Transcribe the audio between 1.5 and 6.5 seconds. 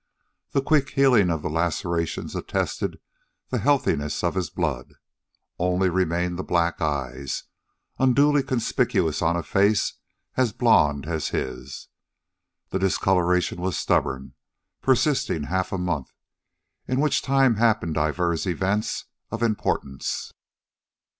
lacerations attested the healthiness of his blood. Only remained the